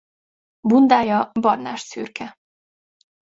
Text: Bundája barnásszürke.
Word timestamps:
Bundája 0.59 1.31
barnásszürke. 1.39 2.33